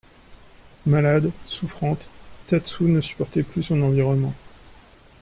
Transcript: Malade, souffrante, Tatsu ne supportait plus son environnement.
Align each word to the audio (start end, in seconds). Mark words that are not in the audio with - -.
Malade, 0.87 1.31
souffrante, 1.45 2.09
Tatsu 2.47 2.85
ne 2.85 3.01
supportait 3.01 3.43
plus 3.43 3.61
son 3.61 3.83
environnement. 3.83 4.33